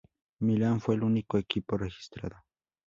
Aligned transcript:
Milan 0.39 0.81
fue 0.81 0.95
el 0.95 1.03
único 1.03 1.37
equipo 1.37 1.77
registrado. 1.77 2.37